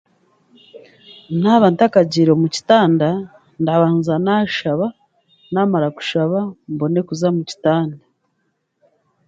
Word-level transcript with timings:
Naaba 1.41 1.67
ntakagiire 1.73 2.31
omu 2.33 2.47
kitanda 2.55 3.09
ndabanza 3.61 4.13
naashaaba 4.25 4.87
naamara 5.51 5.87
kushaba 5.97 6.37
mbone 6.73 6.99
kuza 7.07 7.25
omu 7.31 7.43
kitanda. 7.49 7.97